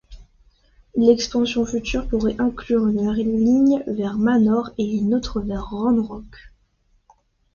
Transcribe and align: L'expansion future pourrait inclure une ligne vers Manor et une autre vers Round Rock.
L'expansion 0.95 1.63
future 1.63 2.07
pourrait 2.07 2.35
inclure 2.41 2.87
une 2.87 3.13
ligne 3.13 3.83
vers 3.85 4.17
Manor 4.17 4.71
et 4.79 4.95
une 4.97 5.13
autre 5.13 5.41
vers 5.41 5.69
Round 5.69 6.03
Rock. 6.03 6.51